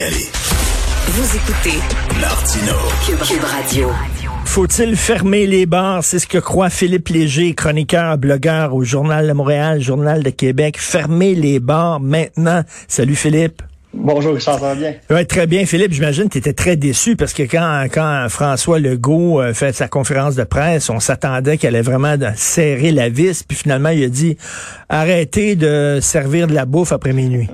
Vous 0.00 1.36
écoutez 1.36 1.76
Martino. 2.20 2.72
Cube, 3.04 3.42
Radio. 3.42 3.90
Faut-il 4.44 4.94
fermer 4.94 5.44
les 5.44 5.66
bars? 5.66 6.04
C'est 6.04 6.20
ce 6.20 6.28
que 6.28 6.38
croit 6.38 6.70
Philippe 6.70 7.08
Léger, 7.08 7.52
chroniqueur, 7.52 8.16
blogueur 8.16 8.76
au 8.76 8.84
Journal 8.84 9.26
de 9.26 9.32
Montréal, 9.32 9.80
Journal 9.80 10.22
de 10.22 10.30
Québec. 10.30 10.78
Fermer 10.78 11.34
les 11.34 11.58
bars 11.58 11.98
maintenant. 11.98 12.62
Salut 12.86 13.16
Philippe. 13.16 13.60
Bonjour 13.92 14.40
ça 14.40 14.56
va 14.56 14.76
bien? 14.76 14.94
Oui, 15.10 15.26
très 15.26 15.48
bien. 15.48 15.66
Philippe, 15.66 15.92
j'imagine 15.92 16.28
que 16.28 16.34
tu 16.34 16.38
étais 16.38 16.52
très 16.52 16.76
déçu 16.76 17.16
parce 17.16 17.32
que 17.32 17.42
quand, 17.42 17.86
quand 17.92 18.28
François 18.28 18.78
Legault 18.78 19.40
euh, 19.40 19.52
fait 19.52 19.72
sa 19.72 19.88
conférence 19.88 20.36
de 20.36 20.44
presse, 20.44 20.90
on 20.90 21.00
s'attendait 21.00 21.58
qu'elle 21.58 21.74
allait 21.74 21.82
vraiment 21.82 22.14
serrer 22.36 22.92
la 22.92 23.08
vis, 23.08 23.42
puis 23.42 23.56
finalement 23.56 23.88
il 23.88 24.04
a 24.04 24.08
dit 24.08 24.36
arrêtez 24.88 25.56
de 25.56 25.98
servir 26.00 26.46
de 26.46 26.54
la 26.54 26.66
bouffe 26.66 26.92
après 26.92 27.12
minuit. 27.12 27.48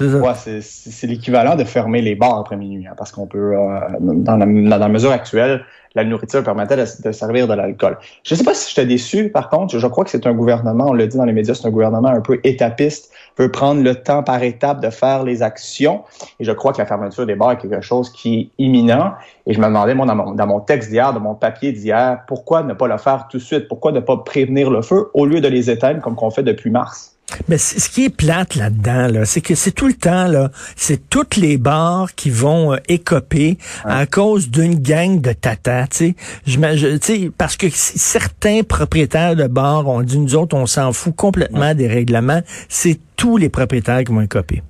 Ouais, 0.00 0.32
c'est 0.62 1.06
l'équivalent 1.06 1.56
de 1.56 1.64
fermer 1.64 2.00
les 2.00 2.14
bars 2.14 2.38
après 2.38 2.56
minuit, 2.56 2.86
hein, 2.86 2.94
parce 2.96 3.12
qu'on 3.12 3.26
peut, 3.26 3.54
euh, 3.54 3.80
dans, 4.00 4.36
la, 4.36 4.46
dans, 4.46 4.78
la, 4.78 4.88
mesure 4.88 5.10
actuelle, 5.10 5.62
la 5.94 6.04
nourriture 6.04 6.42
permettait 6.42 6.76
de, 6.76 7.12
servir 7.12 7.46
de 7.46 7.52
l'alcool. 7.52 7.98
Je 8.22 8.34
ne 8.34 8.38
sais 8.38 8.44
pas 8.44 8.54
si 8.54 8.70
j'étais 8.70 8.86
déçu, 8.86 9.28
par 9.28 9.50
contre, 9.50 9.78
je 9.78 9.86
crois 9.86 10.04
que 10.04 10.10
c'est 10.10 10.26
un 10.26 10.32
gouvernement, 10.32 10.86
on 10.88 10.92
le 10.94 11.06
dit 11.06 11.18
dans 11.18 11.26
les 11.26 11.34
médias, 11.34 11.52
c'est 11.54 11.66
un 11.66 11.70
gouvernement 11.70 12.08
un 12.08 12.22
peu 12.22 12.40
étapiste, 12.44 13.12
veut 13.36 13.50
prendre 13.50 13.82
le 13.82 13.94
temps 13.94 14.22
par 14.22 14.42
étape 14.42 14.80
de 14.80 14.88
faire 14.88 15.22
les 15.22 15.42
actions, 15.42 16.02
et 16.38 16.44
je 16.44 16.52
crois 16.52 16.72
que 16.72 16.78
la 16.78 16.86
fermeture 16.86 17.26
des 17.26 17.34
bars 17.34 17.52
est 17.52 17.58
quelque 17.58 17.82
chose 17.82 18.10
qui 18.10 18.40
est 18.40 18.64
imminent, 18.64 19.12
et 19.46 19.52
je 19.52 19.60
me 19.60 19.66
demandais, 19.66 19.94
moi, 19.94 20.06
dans 20.06 20.16
mon, 20.16 20.32
dans 20.32 20.46
mon 20.46 20.60
texte 20.60 20.88
d'hier, 20.88 21.12
dans 21.12 21.20
mon 21.20 21.34
papier 21.34 21.72
d'hier, 21.72 22.20
pourquoi 22.26 22.62
ne 22.62 22.72
pas 22.72 22.88
le 22.88 22.96
faire 22.96 23.28
tout 23.28 23.36
de 23.36 23.42
suite, 23.42 23.68
pourquoi 23.68 23.92
ne 23.92 24.00
pas 24.00 24.16
prévenir 24.16 24.70
le 24.70 24.80
feu 24.80 25.10
au 25.12 25.26
lieu 25.26 25.42
de 25.42 25.48
les 25.48 25.68
éteindre 25.68 26.00
comme 26.00 26.14
qu'on 26.14 26.30
fait 26.30 26.42
depuis 26.42 26.70
mars? 26.70 27.19
Mais 27.48 27.58
ce 27.58 27.88
qui 27.88 28.04
est 28.04 28.14
plate 28.14 28.54
là-dedans, 28.54 29.08
là, 29.08 29.24
c'est 29.24 29.40
que 29.40 29.54
c'est 29.54 29.72
tout 29.72 29.86
le 29.86 29.94
temps, 29.94 30.26
là, 30.26 30.50
c'est 30.76 31.08
toutes 31.08 31.36
les 31.36 31.56
bars 31.58 32.14
qui 32.14 32.30
vont 32.30 32.72
euh, 32.72 32.76
écoper 32.88 33.58
à 33.84 34.06
cause 34.06 34.50
d'une 34.50 34.78
gang 34.78 35.20
de 35.20 35.32
tata, 35.32 35.86
tu 35.86 36.14
sais. 36.46 37.30
Parce 37.36 37.56
que 37.56 37.66
certains 37.70 38.62
propriétaires 38.62 39.36
de 39.36 39.46
bars 39.46 39.86
ont 39.88 40.02
dit, 40.02 40.18
nous 40.18 40.34
autres, 40.34 40.56
on 40.56 40.66
s'en 40.66 40.92
fout 40.92 41.14
complètement 41.14 41.74
des 41.74 41.88
règlements. 41.88 42.42
C'est 42.68 42.98
tous 43.16 43.36
les 43.36 43.48
propriétaires 43.48 44.04
qui 44.04 44.12
vont 44.12 44.20
écoper. 44.20 44.62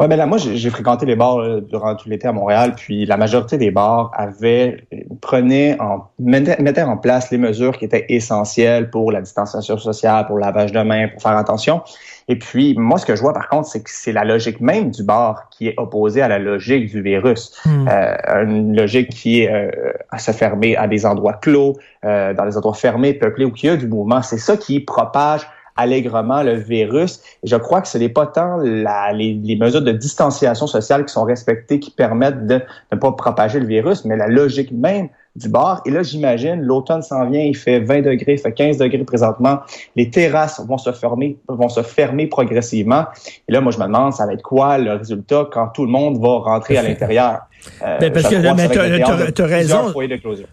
Ouais, 0.00 0.08
ben 0.08 0.16
là, 0.16 0.24
moi, 0.24 0.38
j'ai 0.38 0.70
fréquenté 0.70 1.04
les 1.04 1.14
bars 1.14 1.40
euh, 1.40 1.60
durant 1.60 1.94
tout 1.94 2.08
l'été 2.08 2.26
à 2.26 2.32
Montréal, 2.32 2.72
puis 2.74 3.04
la 3.04 3.18
majorité 3.18 3.58
des 3.58 3.70
bars 3.70 4.10
avaient 4.14 4.86
prenaient 5.20 5.76
en 5.78 6.08
mettaient, 6.18 6.82
en 6.82 6.96
place 6.96 7.30
les 7.30 7.36
mesures 7.36 7.76
qui 7.76 7.84
étaient 7.84 8.06
essentielles 8.08 8.88
pour 8.88 9.12
la 9.12 9.20
distanciation 9.20 9.76
sociale, 9.76 10.26
pour 10.26 10.36
le 10.36 10.40
lavage 10.40 10.72
de 10.72 10.80
mains, 10.80 11.08
pour 11.08 11.20
faire 11.20 11.36
attention. 11.36 11.82
Et 12.28 12.36
puis, 12.36 12.74
moi, 12.78 12.96
ce 12.96 13.04
que 13.04 13.14
je 13.14 13.20
vois, 13.20 13.34
par 13.34 13.50
contre, 13.50 13.68
c'est 13.68 13.82
que 13.82 13.90
c'est 13.90 14.12
la 14.12 14.24
logique 14.24 14.62
même 14.62 14.90
du 14.90 15.02
bar 15.02 15.50
qui 15.50 15.68
est 15.68 15.74
opposée 15.76 16.22
à 16.22 16.28
la 16.28 16.38
logique 16.38 16.90
du 16.90 17.02
virus. 17.02 17.60
Hmm. 17.66 17.86
Euh, 17.86 18.44
une 18.44 18.74
logique 18.74 19.10
qui 19.10 19.42
est 19.42 19.52
euh, 19.52 19.92
à 20.10 20.18
se 20.18 20.30
fermer 20.30 20.76
à 20.76 20.88
des 20.88 21.04
endroits 21.04 21.34
clos, 21.34 21.76
euh, 22.06 22.32
dans 22.32 22.46
des 22.46 22.56
endroits 22.56 22.72
fermés, 22.72 23.12
peuplés, 23.12 23.44
où 23.44 23.52
il 23.54 23.66
y 23.66 23.68
a 23.68 23.76
du 23.76 23.86
mouvement. 23.86 24.22
C'est 24.22 24.38
ça 24.38 24.56
qui 24.56 24.80
propage 24.80 25.46
allègrement 25.80 26.42
le 26.42 26.54
virus. 26.54 27.20
Et 27.42 27.48
je 27.48 27.56
crois 27.56 27.80
que 27.80 27.88
ce 27.88 27.98
n'est 27.98 28.08
pas 28.08 28.26
tant 28.26 28.58
la, 28.58 29.12
les, 29.12 29.34
les, 29.34 29.56
mesures 29.56 29.82
de 29.82 29.92
distanciation 29.92 30.66
sociale 30.66 31.04
qui 31.04 31.12
sont 31.12 31.24
respectées 31.24 31.80
qui 31.80 31.90
permettent 31.90 32.46
de 32.46 32.60
ne 32.92 32.98
pas 32.98 33.12
propager 33.12 33.60
le 33.60 33.66
virus, 33.66 34.04
mais 34.04 34.16
la 34.16 34.28
logique 34.28 34.72
même 34.72 35.08
du 35.36 35.48
bar. 35.48 35.80
Et 35.86 35.90
là, 35.90 36.02
j'imagine, 36.02 36.60
l'automne 36.60 37.02
s'en 37.02 37.28
vient, 37.28 37.42
il 37.42 37.56
fait 37.56 37.80
20 37.80 38.02
degrés, 38.02 38.32
il 38.34 38.38
fait 38.38 38.52
15 38.52 38.78
degrés 38.78 39.04
présentement. 39.04 39.60
Les 39.94 40.10
terrasses 40.10 40.60
vont 40.66 40.78
se 40.78 40.92
fermer, 40.92 41.36
vont 41.48 41.68
se 41.68 41.82
fermer 41.82 42.26
progressivement. 42.26 43.04
Et 43.48 43.52
là, 43.52 43.60
moi, 43.60 43.72
je 43.72 43.78
me 43.78 43.84
demande, 43.84 44.12
ça 44.12 44.26
va 44.26 44.32
être 44.32 44.42
quoi 44.42 44.78
le 44.78 44.94
résultat 44.94 45.48
quand 45.50 45.68
tout 45.68 45.84
le 45.84 45.90
monde 45.90 46.20
va 46.20 46.38
rentrer 46.38 46.78
à 46.78 46.82
l'intérieur? 46.82 47.40
Euh, 47.82 47.98
ben 47.98 48.12
parce 48.12 48.28
que 48.28 49.32
tu 49.34 49.42
as, 49.42 49.46
raison. 49.46 49.92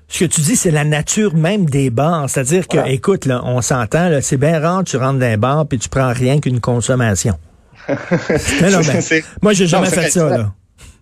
Ce 0.08 0.20
que 0.20 0.26
tu 0.26 0.42
dis, 0.42 0.56
c'est 0.56 0.72
la 0.72 0.84
nature 0.84 1.36
même 1.36 1.66
des 1.66 1.90
bars. 1.90 2.30
C'est-à-dire 2.30 2.68
que, 2.68 2.88
écoute, 2.90 3.26
là, 3.26 3.42
on 3.46 3.62
s'entend, 3.62 4.10
c'est 4.22 4.38
bien 4.38 4.60
rare, 4.60 4.84
tu 4.84 4.98
rentres 4.98 5.20
dans 5.20 5.26
un 5.26 5.38
bar 5.38 5.66
puis 5.68 5.80
tu 5.80 5.90
prends 5.90 6.12
rien 6.12 6.40
qu'une 6.40 6.60
consommation. 6.60 7.36
non, 7.90 8.82
ben, 8.86 9.02
moi, 9.42 9.54
j'ai 9.54 9.68
jamais 9.68 9.90
fait 9.90 10.10
ça. 10.10 10.30
Là. 10.30 10.52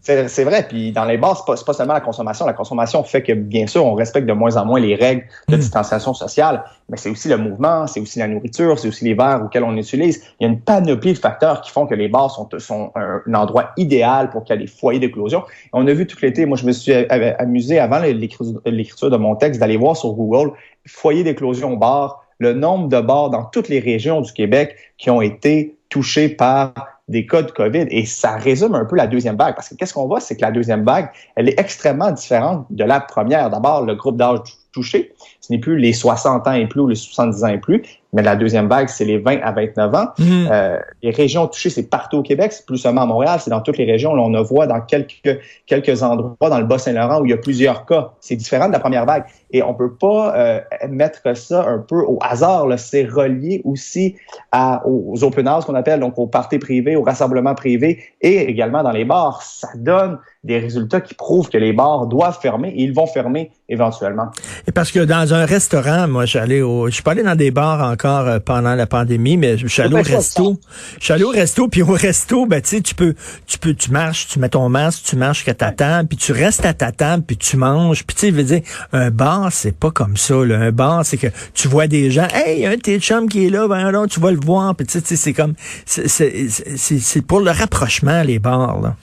C'est 0.05 0.43
vrai, 0.43 0.67
puis 0.67 0.91
dans 0.91 1.05
les 1.05 1.17
bars, 1.17 1.35
c'est 1.35 1.51
pas, 1.51 1.59
pas 1.66 1.73
seulement 1.73 1.95
la 1.95 2.01
consommation. 2.01 2.45
La 2.45 2.53
consommation 2.53 3.03
fait 3.03 3.23
que, 3.23 3.33
bien 3.33 3.66
sûr, 3.66 3.83
on 3.83 3.95
respecte 3.95 4.27
de 4.27 4.33
moins 4.33 4.55
en 4.55 4.63
moins 4.63 4.79
les 4.79 4.93
règles 4.93 5.23
de 5.47 5.55
hmm. 5.55 5.59
distanciation 5.59 6.13
sociale, 6.13 6.63
mais 6.89 6.97
c'est 6.97 7.09
aussi 7.09 7.27
le 7.27 7.38
mouvement, 7.38 7.88
c'est 7.88 7.99
aussi 7.99 8.19
la 8.19 8.27
nourriture, 8.27 8.77
c'est 8.77 8.88
aussi 8.88 9.03
les 9.03 9.16
verres 9.16 9.41
auxquels 9.43 9.63
on 9.63 9.75
utilise. 9.75 10.23
Il 10.39 10.45
y 10.45 10.47
a 10.47 10.53
une 10.53 10.59
panoplie 10.59 11.13
de 11.13 11.17
facteurs 11.17 11.61
qui 11.61 11.71
font 11.71 11.88
que 11.88 11.95
les 11.95 12.07
bars 12.07 12.29
sont, 12.29 12.47
sont 12.59 12.91
un, 12.93 13.33
endroit 13.33 13.71
idéal 13.77 14.29
pour 14.29 14.43
qu'il 14.43 14.55
y 14.55 14.59
ait 14.59 14.61
des 14.61 14.71
foyers 14.71 14.99
d'éclosion. 14.99 15.43
On 15.73 15.88
a 15.88 15.93
vu 15.93 16.05
tout 16.05 16.17
l'été, 16.22 16.45
moi 16.45 16.55
je 16.55 16.67
me 16.67 16.72
suis 16.72 16.93
amusé 16.93 17.79
avant 17.79 17.99
l'écriture 17.99 19.09
de 19.09 19.17
mon 19.17 19.35
texte 19.35 19.59
d'aller 19.59 19.77
voir 19.77 19.97
sur 19.97 20.13
Google 20.13 20.51
foyer 20.85 21.23
d'éclosion 21.23 21.75
bar, 21.77 22.23
le 22.37 22.53
nombre 22.53 22.89
de 22.89 23.01
bars 23.01 23.29
dans 23.29 23.45
toutes 23.45 23.69
les 23.69 23.79
régions 23.79 24.22
du 24.22 24.31
Québec 24.31 24.75
qui 24.97 25.09
ont 25.09 25.22
été 25.22 25.75
touchés 25.89 26.29
par 26.29 26.94
des 27.07 27.25
cas 27.25 27.43
de 27.43 27.51
COVID. 27.51 27.85
Et 27.89 28.05
ça 28.05 28.35
résume 28.35 28.75
un 28.75 28.85
peu 28.85 28.95
la 28.95 29.07
deuxième 29.07 29.38
vague. 29.38 29.55
Parce 29.55 29.69
que 29.69 29.75
qu'est-ce 29.75 29.93
qu'on 29.93 30.07
voit, 30.07 30.19
c'est 30.19 30.35
que 30.35 30.41
la 30.41 30.51
deuxième 30.51 30.83
vague, 30.83 31.09
elle 31.35 31.49
est 31.49 31.59
extrêmement 31.59 32.11
différente 32.11 32.66
de 32.69 32.83
la 32.83 32.99
première. 32.99 33.49
D'abord, 33.49 33.83
le 33.83 33.95
groupe 33.95 34.17
d'âge 34.17 34.39
touché, 34.75 35.13
ce 35.39 35.53
n'est 35.53 35.59
plus 35.59 35.77
les 35.77 35.93
60 35.93 36.47
ans 36.47 36.53
et 36.53 36.67
plus 36.67 36.81
ou 36.81 36.87
les 36.87 36.95
70 36.95 37.43
ans 37.43 37.47
et 37.47 37.57
plus, 37.57 37.81
mais 38.15 38.21
la 38.21 38.35
deuxième 38.35 38.67
vague, 38.67 38.87
c'est 38.87 39.03
les 39.03 39.17
20 39.17 39.39
à 39.41 39.51
29 39.51 39.95
ans. 39.95 40.07
Mm. 40.17 40.47
Euh, 40.51 40.79
les 41.01 41.11
régions 41.11 41.47
touchées, 41.47 41.69
c'est 41.69 41.89
partout 41.89 42.17
au 42.17 42.21
Québec, 42.21 42.53
c'est 42.53 42.65
plus 42.65 42.77
seulement 42.77 43.01
à 43.01 43.05
Montréal, 43.05 43.39
c'est 43.41 43.49
dans 43.49 43.61
toutes 43.61 43.77
les 43.77 43.85
régions. 43.85 44.15
Là, 44.15 44.23
on 44.23 44.33
en 44.33 44.43
voit 44.43 44.67
dans 44.67 44.79
quelques, 44.81 45.39
quelques 45.65 46.01
endroits 46.01 46.49
dans 46.49 46.59
le 46.59 46.65
Bas-Saint-Laurent 46.65 47.21
où 47.21 47.25
il 47.25 47.31
y 47.31 47.33
a 47.33 47.37
plusieurs 47.37 47.85
cas. 47.85 48.11
C'est 48.21 48.35
différent 48.37 48.67
de 48.67 48.73
la 48.73 48.79
première 48.79 49.05
vague. 49.05 49.25
Et 49.51 49.63
on 49.63 49.73
peut 49.73 49.93
pas 49.93 50.35
euh, 50.35 50.59
mettre 50.89 51.35
ça 51.35 51.65
un 51.67 51.79
peu 51.79 52.01
au 52.03 52.17
hasard. 52.21 52.67
C'est 52.77 53.05
relié 53.05 53.61
aussi 53.65 54.15
à, 54.51 54.81
aux 54.85 55.23
open 55.23 55.47
house 55.47 55.65
qu'on 55.65 55.75
appelle, 55.75 55.99
donc 55.99 56.17
aux 56.17 56.27
parties 56.27 56.59
privées, 56.59 56.95
aux 56.95 57.03
rassemblements 57.03 57.55
privés 57.55 57.99
et 58.21 58.49
également 58.49 58.81
dans 58.81 58.91
les 58.91 59.05
bars. 59.05 59.41
Ça 59.41 59.69
donne 59.75 60.19
des 60.45 60.59
résultats 60.59 61.01
qui 61.01 61.15
prouvent 61.15 61.49
que 61.49 61.57
les 61.57 61.73
bars 61.73 62.05
doivent 62.07 62.39
fermer 62.39 62.69
et 62.69 62.83
ils 62.83 62.93
vont 62.93 63.07
fermer 63.07 63.51
éventuellement. 63.67 64.29
Et 64.67 64.71
parce 64.71 64.91
que 64.91 64.99
dans 64.99 65.33
un 65.33 65.45
restaurant, 65.45 66.07
moi, 66.07 66.25
j'allais 66.25 66.61
au, 66.61 66.87
je 66.87 66.95
suis 66.95 67.03
pas 67.03 67.11
allé 67.11 67.21
dans 67.21 67.35
des 67.35 67.51
bars 67.51 67.87
encore 67.87 68.27
euh, 68.27 68.39
pendant 68.39 68.73
la 68.73 68.87
pandémie, 68.87 69.37
mais 69.37 69.57
je 69.57 69.67
suis 69.67 69.81
allé 69.81 69.93
au 69.93 70.01
resto. 70.01 70.59
Je 70.99 71.03
suis 71.03 71.13
allé 71.13 71.23
au 71.23 71.29
resto, 71.29 71.67
puis 71.67 71.83
au 71.83 71.93
resto, 71.93 72.47
ben, 72.47 72.61
tu 72.61 72.69
sais, 72.69 72.81
tu 72.81 72.95
peux, 72.95 73.13
tu 73.45 73.59
peux, 73.59 73.75
tu 73.75 73.91
marches, 73.91 74.27
tu 74.27 74.39
mets 74.39 74.49
ton 74.49 74.67
masque, 74.69 75.03
tu 75.05 75.15
marches 75.17 75.43
qu'à 75.43 75.53
ta 75.53 75.71
table, 75.71 76.07
puis 76.07 76.17
tu 76.17 76.31
restes 76.31 76.65
à 76.65 76.73
ta 76.73 76.91
table, 76.91 77.23
puis 77.27 77.37
tu 77.37 77.57
manges. 77.57 78.03
Puis 78.05 78.15
tu 78.15 78.21
sais, 78.21 78.31
veux 78.31 78.43
dire, 78.43 78.61
un 78.91 79.11
bar, 79.11 79.51
c'est 79.51 79.77
pas 79.77 79.91
comme 79.91 80.17
ça, 80.17 80.43
là. 80.43 80.57
Un 80.57 80.71
bar, 80.71 81.05
c'est 81.05 81.17
que 81.17 81.27
tu 81.53 81.67
vois 81.67 81.85
des 81.87 82.09
gens, 82.09 82.27
hey, 82.33 82.65
un 82.65 82.77
tes 82.77 82.99
chum 82.99 83.29
qui 83.29 83.45
est 83.45 83.49
là, 83.49 83.67
ben 83.67 83.91
là, 83.91 84.05
tu 84.09 84.19
vas 84.19 84.31
le 84.31 84.39
voir, 84.43 84.75
puis 84.75 84.87
tu 84.87 84.99
sais, 84.99 85.15
c'est 85.15 85.33
comme, 85.33 85.53
c'est 85.85 87.21
pour 87.21 87.39
le 87.39 87.51
rapprochement, 87.51 88.23
les 88.23 88.39
bars, 88.39 88.81
là 88.81 88.95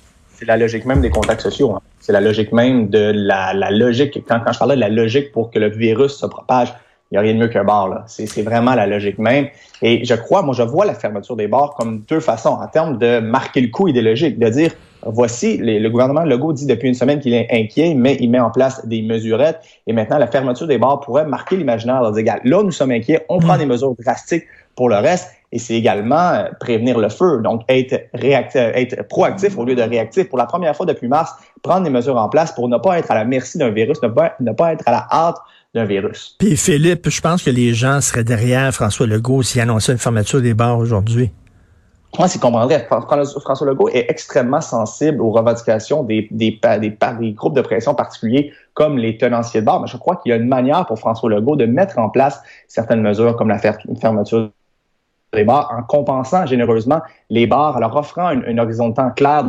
c'est 0.42 0.48
la 0.48 0.56
logique 0.56 0.86
même 0.86 1.00
des 1.00 1.10
contacts 1.10 1.40
sociaux. 1.40 1.70
Hein. 1.70 1.80
C'est 2.00 2.12
la 2.12 2.20
logique 2.20 2.50
même 2.50 2.88
de 2.88 3.12
la, 3.14 3.54
la 3.54 3.70
logique. 3.70 4.24
Quand, 4.26 4.40
quand 4.44 4.52
je 4.52 4.58
parlais 4.58 4.74
de 4.74 4.80
la 4.80 4.88
logique 4.88 5.30
pour 5.30 5.52
que 5.52 5.60
le 5.60 5.68
virus 5.68 6.14
se 6.14 6.26
propage, 6.26 6.74
il 7.10 7.14
n'y 7.14 7.18
a 7.18 7.20
rien 7.20 7.34
de 7.34 7.38
mieux 7.38 7.46
qu'un 7.46 7.62
bar. 7.62 7.88
Là. 7.88 8.02
C'est, 8.08 8.26
c'est 8.26 8.42
vraiment 8.42 8.74
la 8.74 8.88
logique 8.88 9.18
même. 9.18 9.46
Et 9.82 10.04
je 10.04 10.14
crois, 10.14 10.42
moi, 10.42 10.52
je 10.52 10.64
vois 10.64 10.84
la 10.84 10.94
fermeture 10.94 11.36
des 11.36 11.46
bars 11.46 11.74
comme 11.76 12.00
deux 12.08 12.18
façons 12.18 12.58
en 12.60 12.66
termes 12.66 12.98
de 12.98 13.20
marquer 13.20 13.60
le 13.60 13.68
coup 13.68 13.86
idéologique, 13.86 14.36
de 14.36 14.48
dire 14.48 14.72
voici, 15.06 15.58
le 15.58 15.88
gouvernement 15.88 16.24
Legault 16.24 16.52
dit 16.52 16.66
depuis 16.66 16.88
une 16.88 16.94
semaine 16.94 17.20
qu'il 17.20 17.34
est 17.34 17.46
inquiet, 17.52 17.94
mais 17.94 18.16
il 18.18 18.28
met 18.28 18.40
en 18.40 18.50
place 18.50 18.84
des 18.84 19.02
mesurettes. 19.02 19.60
Et 19.86 19.92
maintenant, 19.92 20.18
la 20.18 20.26
fermeture 20.26 20.66
des 20.66 20.78
bars 20.78 20.98
pourrait 20.98 21.24
marquer 21.24 21.56
l'imaginaire. 21.56 22.10
Dire, 22.10 22.34
là, 22.42 22.62
nous 22.64 22.72
sommes 22.72 22.90
inquiets, 22.90 23.24
on 23.28 23.38
prend 23.38 23.54
mm. 23.54 23.58
des 23.58 23.66
mesures 23.66 23.94
drastiques 23.94 24.46
pour 24.74 24.88
le 24.88 24.96
reste 24.96 25.30
et 25.52 25.58
c'est 25.58 25.74
également 25.74 26.30
euh, 26.30 26.44
prévenir 26.58 26.98
le 26.98 27.10
feu. 27.10 27.40
Donc, 27.42 27.62
être 27.68 28.08
réactif, 28.14 28.60
être 28.74 29.06
proactif 29.08 29.56
au 29.58 29.64
lieu 29.64 29.74
de 29.74 29.82
réactif. 29.82 30.28
Pour 30.28 30.38
la 30.38 30.46
première 30.46 30.74
fois 30.74 30.86
depuis 30.86 31.08
mars, 31.08 31.32
prendre 31.62 31.84
des 31.84 31.90
mesures 31.90 32.16
en 32.16 32.28
place 32.28 32.52
pour 32.52 32.68
ne 32.68 32.78
pas 32.78 32.98
être 32.98 33.10
à 33.10 33.14
la 33.14 33.24
merci 33.24 33.58
d'un 33.58 33.70
virus, 33.70 34.02
ne 34.02 34.08
pas, 34.08 34.34
ne 34.40 34.52
pas 34.52 34.72
être 34.72 34.82
à 34.86 34.90
la 34.90 35.06
hâte 35.12 35.36
d'un 35.74 35.84
virus. 35.84 36.36
Puis 36.38 36.56
Philippe, 36.56 37.08
je 37.08 37.20
pense 37.20 37.42
que 37.42 37.50
les 37.50 37.74
gens 37.74 38.00
seraient 38.00 38.24
derrière 38.24 38.72
François 38.72 39.06
Legault 39.06 39.42
s'il 39.42 39.60
annonçait 39.60 39.92
une 39.92 39.98
fermeture 39.98 40.40
des 40.40 40.54
bars 40.54 40.78
aujourd'hui. 40.78 41.30
Moi, 42.18 42.28
c'est 42.28 42.38
comprendrait. 42.38 42.86
François 42.86 43.66
Legault 43.66 43.88
est 43.88 44.06
extrêmement 44.10 44.60
sensible 44.60 45.22
aux 45.22 45.30
revendications 45.30 46.02
des, 46.02 46.28
des, 46.30 46.60
des, 46.78 46.90
des, 46.90 47.32
groupes 47.32 47.56
de 47.56 47.62
pression 47.62 47.94
particuliers 47.94 48.52
comme 48.74 48.98
les 48.98 49.16
tenanciers 49.16 49.62
de 49.62 49.66
bars. 49.66 49.80
Mais 49.80 49.86
je 49.86 49.96
crois 49.96 50.16
qu'il 50.16 50.28
y 50.28 50.32
a 50.34 50.36
une 50.36 50.48
manière 50.48 50.84
pour 50.84 50.98
François 50.98 51.30
Legault 51.30 51.56
de 51.56 51.64
mettre 51.64 51.98
en 51.98 52.10
place 52.10 52.42
certaines 52.68 53.00
mesures 53.00 53.34
comme 53.36 53.48
la 53.48 53.58
fermeture 53.58 54.50
les 55.34 55.44
bars 55.44 55.72
en 55.76 55.82
compensant 55.82 56.46
généreusement 56.46 57.00
les 57.30 57.46
bars, 57.46 57.76
en 57.76 57.80
leur 57.80 57.96
offrant 57.96 58.30
une, 58.30 58.60
horizon 58.60 58.90
de 58.90 58.94
temps 58.94 59.10
clair 59.10 59.44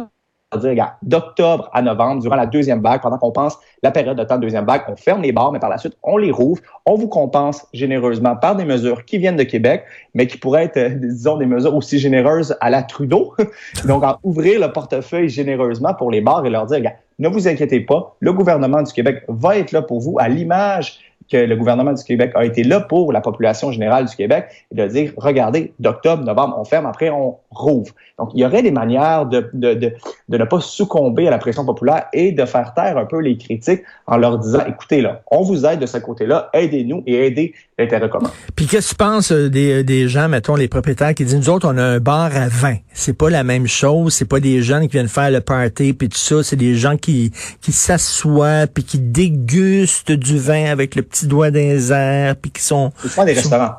dire, 0.58 0.96
d'octobre 1.02 1.70
à 1.74 1.82
novembre, 1.82 2.22
durant 2.22 2.36
la 2.36 2.46
deuxième 2.46 2.82
vague, 2.82 3.02
pendant 3.02 3.18
qu'on 3.18 3.32
pense 3.32 3.58
la 3.82 3.92
période 3.92 4.18
de 4.18 4.24
temps 4.24 4.36
de 4.36 4.42
deuxième 4.42 4.66
vague, 4.66 4.84
on 4.88 4.96
ferme 4.96 5.22
les 5.22 5.32
bars, 5.32 5.52
mais 5.52 5.60
par 5.60 5.70
la 5.70 5.78
suite, 5.78 5.98
on 6.04 6.18
les 6.18 6.32
rouvre. 6.32 6.62
On 6.86 6.96
vous 6.96 7.08
compense 7.08 7.66
généreusement 7.74 8.36
par 8.36 8.56
des 8.56 8.66
mesures 8.66 9.06
qui 9.06 9.18
viennent 9.18 9.36
de 9.36 9.44
Québec, 9.44 9.84
mais 10.14 10.28
qui 10.28 10.38
pourraient 10.38 10.66
être, 10.66 10.78
euh, 10.78 10.90
disons, 10.90 11.38
des 11.38 11.46
mesures 11.46 11.76
aussi 11.76 12.00
généreuses 12.00 12.56
à 12.62 12.70
la 12.70 12.84
Trudeau. 12.84 13.34
Donc, 13.88 14.04
en 14.04 14.18
ouvrir 14.24 14.60
le 14.60 14.72
portefeuille 14.72 15.30
généreusement 15.30 15.94
pour 15.94 16.12
les 16.12 16.22
bars 16.22 16.46
et 16.46 16.50
leur 16.50 16.66
dire, 16.66 16.92
ne 17.20 17.30
vous 17.30 17.48
inquiétez 17.48 17.80
pas, 17.80 18.16
le 18.20 18.34
gouvernement 18.34 18.82
du 18.82 18.92
Québec 18.92 19.24
va 19.28 19.58
être 19.58 19.72
là 19.72 19.82
pour 19.82 20.00
vous 20.00 20.18
à 20.20 20.28
l'image 20.28 21.00
que 21.32 21.38
le 21.38 21.56
gouvernement 21.56 21.94
du 21.94 22.04
Québec 22.04 22.32
a 22.36 22.46
été 22.46 22.64
là 22.64 22.82
pour 22.82 23.12
la 23.12 23.22
population 23.22 23.72
générale 23.72 24.06
du 24.06 24.16
Québec 24.16 24.46
et 24.72 24.76
de 24.76 24.88
dire, 24.88 25.14
regardez, 25.18 25.74
d'octobre, 25.80 26.24
novembre, 26.24 26.58
on 26.60 26.66
ferme, 26.66 26.86
après 26.86 27.10
on 27.10 27.38
rouvre. 27.52 27.94
Donc, 28.20 28.30
il 28.34 28.42
y 28.42 28.46
aurait 28.46 28.62
des 28.62 28.72
manières 28.72 29.26
de, 29.26 29.50
de, 29.54 29.74
de, 29.74 29.94
de, 30.30 30.38
ne 30.38 30.46
pas 30.46 30.60
succomber 30.60 31.28
à 31.28 31.32
la 31.32 31.40
pression 31.40 31.66
populaire 31.66 32.06
et 32.14 32.32
de 32.32 32.46
faire 32.46 32.74
taire 32.74 32.98
un 32.98 33.06
peu 33.06 33.20
les 33.20 33.38
critiques 33.38 33.82
en 34.06 34.18
leur 34.18 34.38
disant, 34.38 34.62
écoutez, 34.68 35.02
là, 35.02 35.22
on 35.32 35.42
vous 35.42 35.66
aide 35.66 35.80
de 35.80 35.86
ce 35.86 35.98
côté-là, 35.98 36.50
aidez-nous 36.54 37.04
et 37.08 37.26
aidez 37.26 37.54
l'intérêt 37.78 38.10
commun. 38.10 38.32
Puis 38.56 38.68
qu'est-ce 38.68 38.90
que 38.90 38.96
tu 38.96 38.98
penses 38.98 39.32
euh, 39.32 39.50
des, 39.50 39.80
euh, 39.80 39.84
des 39.84 40.08
gens, 40.08 40.30
mettons, 40.30 40.56
les 40.56 40.68
propriétaires 40.68 41.16
qui 41.16 41.26
disent, 41.26 41.36
nous 41.36 41.50
autres, 41.50 41.68
on 41.68 41.78
a 41.78 41.84
un 41.84 42.00
bar 42.00 42.30
à 42.36 42.48
vin. 42.48 42.76
C'est 42.94 43.18
pas 43.18 43.30
la 43.30 43.44
même 43.44 43.68
chose, 43.68 44.14
c'est 44.14 44.30
pas 44.30 44.40
des 44.40 44.62
jeunes 44.62 44.84
qui 44.84 44.94
viennent 44.94 45.08
faire 45.08 45.32
le 45.32 45.42
party 45.42 45.94
puis 45.94 46.10
tout 46.10 46.18
ça, 46.18 46.44
c'est 46.44 46.56
des 46.56 46.76
gens 46.76 46.98
qui, 46.98 47.32
qui 47.62 47.72
s'assoient 47.72 48.68
puis 48.68 48.84
qui 48.84 49.00
dégustent 49.00 50.12
du 50.12 50.38
vin 50.38 50.66
avec 50.66 50.96
le 50.96 51.04
petit 51.14 51.28
doigt 51.28 51.52
des 51.52 51.92
airs 51.92 52.36
puis 52.36 52.52
qui 52.52 52.62
sont... 52.62 52.92
C'est 52.98 53.10
souvent 53.10 53.26
des 53.26 53.34
restaurants. 53.34 53.76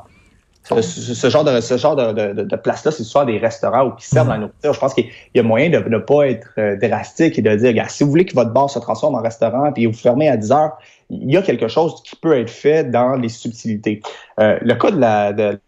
Ce, 0.63 1.29
genre 1.29 1.43
de 1.43 1.61
ce 1.61 1.77
genre 1.77 1.95
de, 1.95 2.33
de, 2.33 2.43
de 2.43 2.55
place-là, 2.55 2.91
c'est 2.91 3.03
souvent 3.03 3.23
des 3.23 3.37
restaurants 3.37 3.85
où 3.85 3.91
qui 3.91 4.07
servent 4.07 4.29
la 4.29 4.39
nourriture. 4.39 4.73
Je 4.73 4.79
pense 4.79 4.95
qu'il 4.95 5.09
y 5.35 5.39
a 5.39 5.43
moyen 5.43 5.69
de 5.69 5.77
ne 5.77 5.99
pas 5.99 6.23
être 6.27 6.49
euh, 6.57 6.75
drastique 6.75 7.37
et 7.37 7.43
de 7.43 7.55
dire, 7.55 7.89
si 7.91 8.03
vous 8.03 8.09
voulez 8.09 8.25
que 8.25 8.33
votre 8.33 8.49
bar 8.49 8.67
se 8.67 8.79
transforme 8.79 9.13
en 9.13 9.21
restaurant 9.21 9.71
puis 9.71 9.85
vous 9.85 9.93
fermez 9.93 10.27
à 10.27 10.37
10 10.37 10.51
heures, 10.51 10.71
il 11.11 11.31
y 11.31 11.37
a 11.37 11.43
quelque 11.43 11.67
chose 11.67 12.01
qui 12.03 12.15
peut 12.15 12.35
être 12.39 12.49
fait 12.49 12.83
dans 12.89 13.13
les 13.13 13.29
subtilités. 13.29 14.01
Euh, 14.39 14.57
le 14.59 14.73
cas 14.73 14.89
de 14.89 14.99
la, 14.99 15.33
de 15.33 15.59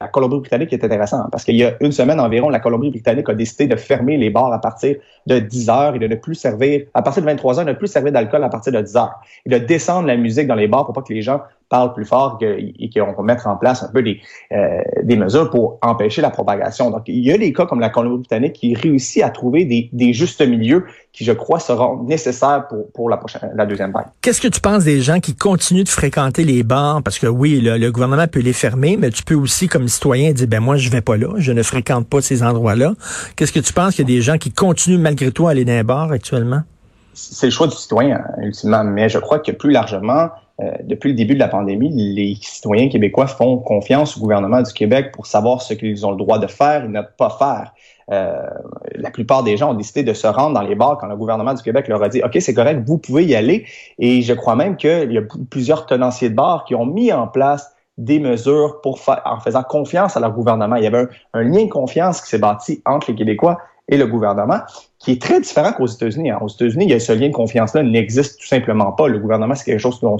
la 0.00 0.08
Colombie-Britannique 0.08 0.72
est 0.72 0.82
intéressant 0.82 1.28
parce 1.30 1.44
qu'il 1.44 1.56
y 1.56 1.64
a 1.64 1.76
une 1.80 1.92
semaine 1.92 2.20
environ, 2.20 2.48
la 2.48 2.60
Colombie-Britannique 2.60 3.28
a 3.28 3.34
décidé 3.34 3.66
de 3.66 3.76
fermer 3.76 4.16
les 4.16 4.30
bars 4.30 4.52
à 4.52 4.58
partir 4.58 4.96
de 5.26 5.38
10 5.38 5.68
heures 5.68 5.94
et 5.94 5.98
de 5.98 6.06
ne 6.06 6.14
plus 6.14 6.34
servir, 6.34 6.86
à 6.94 7.02
partir 7.02 7.22
de 7.22 7.26
23 7.28 7.58
heures, 7.58 7.64
de 7.66 7.70
ne 7.70 7.76
plus 7.76 7.88
servir 7.88 8.10
d'alcool 8.10 8.42
à 8.42 8.48
partir 8.48 8.72
de 8.72 8.80
10 8.80 8.96
heures 8.96 9.20
et 9.44 9.50
de 9.50 9.58
descendre 9.58 10.06
la 10.06 10.16
musique 10.16 10.46
dans 10.46 10.54
les 10.54 10.68
bars 10.68 10.86
pour 10.86 10.94
pas 10.94 11.02
que 11.02 11.12
les 11.12 11.20
gens 11.20 11.42
parle 11.70 11.94
plus 11.94 12.04
fort 12.04 12.38
et 12.42 12.90
qu'on 12.90 13.12
va 13.12 13.22
mettre 13.22 13.46
en 13.46 13.56
place 13.56 13.82
un 13.82 13.88
peu 13.88 14.02
des, 14.02 14.20
euh, 14.52 14.80
des 15.04 15.16
mesures 15.16 15.48
pour 15.50 15.78
empêcher 15.82 16.20
la 16.20 16.30
propagation. 16.30 16.90
Donc, 16.90 17.04
il 17.06 17.24
y 17.24 17.32
a 17.32 17.38
des 17.38 17.52
cas 17.52 17.64
comme 17.64 17.80
la 17.80 17.88
Colombie-Britannique 17.88 18.54
qui 18.54 18.74
réussit 18.74 19.22
à 19.22 19.30
trouver 19.30 19.64
des, 19.64 19.88
des 19.92 20.12
justes 20.12 20.42
milieux 20.46 20.84
qui, 21.12 21.24
je 21.24 21.32
crois, 21.32 21.60
seront 21.60 22.02
nécessaires 22.02 22.66
pour, 22.68 22.90
pour 22.92 23.08
la, 23.08 23.16
prochaine, 23.16 23.52
la 23.54 23.66
deuxième 23.66 23.92
vague. 23.92 24.06
Qu'est-ce 24.20 24.40
que 24.40 24.48
tu 24.48 24.60
penses 24.60 24.84
des 24.84 25.00
gens 25.00 25.20
qui 25.20 25.34
continuent 25.34 25.84
de 25.84 25.88
fréquenter 25.88 26.44
les 26.44 26.64
bars? 26.64 27.02
Parce 27.04 27.20
que 27.20 27.28
oui, 27.28 27.60
le, 27.60 27.78
le, 27.78 27.92
gouvernement 27.92 28.26
peut 28.26 28.40
les 28.40 28.52
fermer, 28.52 28.96
mais 28.96 29.10
tu 29.10 29.22
peux 29.22 29.36
aussi, 29.36 29.68
comme 29.68 29.86
citoyen, 29.86 30.32
dire, 30.32 30.48
ben 30.48 30.60
moi, 30.60 30.76
je 30.76 30.90
vais 30.90 31.02
pas 31.02 31.16
là, 31.16 31.28
je 31.36 31.52
ne 31.52 31.62
fréquente 31.62 32.08
pas 32.08 32.20
ces 32.20 32.42
endroits-là. 32.42 32.94
Qu'est-ce 33.36 33.52
que 33.52 33.60
tu 33.60 33.72
penses 33.72 33.94
qu'il 33.94 34.08
y 34.08 34.12
a 34.12 34.16
des 34.16 34.22
gens 34.22 34.38
qui 34.38 34.50
continuent 34.50 35.00
malgré 35.00 35.30
tout 35.30 35.46
à 35.46 35.52
aller 35.52 35.64
dans 35.64 35.72
les 35.72 35.84
bars 35.84 36.10
actuellement? 36.10 36.62
C'est 37.14 37.46
le 37.46 37.52
choix 37.52 37.68
du 37.68 37.76
citoyen, 37.76 38.24
ultimement, 38.38 38.82
mais 38.82 39.08
je 39.08 39.18
crois 39.18 39.38
que 39.40 39.52
plus 39.52 39.70
largement, 39.70 40.30
euh, 40.62 40.72
depuis 40.82 41.08
le 41.08 41.14
début 41.14 41.34
de 41.34 41.38
la 41.38 41.48
pandémie, 41.48 41.90
les 41.90 42.36
citoyens 42.40 42.88
québécois 42.88 43.26
font 43.26 43.58
confiance 43.58 44.16
au 44.16 44.20
gouvernement 44.20 44.62
du 44.62 44.72
Québec 44.72 45.12
pour 45.12 45.26
savoir 45.26 45.62
ce 45.62 45.74
qu'ils 45.74 46.04
ont 46.04 46.10
le 46.10 46.16
droit 46.16 46.38
de 46.38 46.46
faire 46.46 46.84
et 46.84 46.88
ne 46.88 47.00
pas 47.02 47.30
faire. 47.30 47.72
Euh, 48.10 48.42
la 48.96 49.10
plupart 49.10 49.42
des 49.42 49.56
gens 49.56 49.70
ont 49.70 49.74
décidé 49.74 50.02
de 50.02 50.12
se 50.12 50.26
rendre 50.26 50.54
dans 50.54 50.62
les 50.62 50.74
bars 50.74 50.98
quand 50.98 51.06
le 51.06 51.16
gouvernement 51.16 51.54
du 51.54 51.62
Québec 51.62 51.86
leur 51.88 52.02
a 52.02 52.08
dit 52.08 52.20
OK, 52.22 52.36
c'est 52.40 52.54
correct, 52.54 52.82
vous 52.84 52.98
pouvez 52.98 53.24
y 53.24 53.34
aller. 53.34 53.66
Et 53.98 54.22
je 54.22 54.34
crois 54.34 54.56
même 54.56 54.76
qu'il 54.76 55.12
y 55.12 55.18
a 55.18 55.22
plusieurs 55.48 55.86
tenanciers 55.86 56.28
de 56.28 56.34
bars 56.34 56.64
qui 56.64 56.74
ont 56.74 56.86
mis 56.86 57.12
en 57.12 57.28
place 57.28 57.72
des 57.96 58.18
mesures 58.18 58.80
pour 58.82 58.98
en 59.24 59.40
faisant 59.40 59.62
confiance 59.62 60.16
à 60.16 60.20
leur 60.20 60.32
gouvernement. 60.32 60.76
Il 60.76 60.84
y 60.84 60.86
avait 60.86 61.06
un 61.34 61.42
lien 61.42 61.64
de 61.64 61.70
confiance 61.70 62.20
qui 62.20 62.28
s'est 62.28 62.38
bâti 62.38 62.82
entre 62.84 63.10
les 63.10 63.16
Québécois 63.16 63.58
et 63.90 63.96
le 63.96 64.06
gouvernement, 64.06 64.60
qui 64.98 65.12
est 65.12 65.22
très 65.22 65.40
différent 65.40 65.72
qu'aux 65.72 65.86
États-Unis. 65.86 66.30
Hein. 66.30 66.38
Aux 66.40 66.48
États-Unis, 66.48 66.84
il 66.86 66.90
y 66.90 66.94
a 66.94 67.00
ce 67.00 67.12
lien 67.12 67.28
de 67.28 67.34
confiance-là 67.34 67.82
n'existe 67.82 68.40
tout 68.40 68.46
simplement 68.46 68.92
pas. 68.92 69.08
Le 69.08 69.18
gouvernement, 69.18 69.54
c'est 69.54 69.64
quelque 69.64 69.80
chose 69.80 70.00
dont, 70.00 70.16